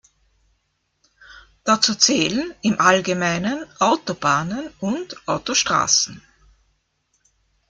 Dazu 1.63 1.93
zählen 1.93 2.55
im 2.63 2.81
Allgemeinen 2.81 3.65
Autobahnen 3.77 4.67
und 4.79 5.27
Autostraßen. 5.27 6.23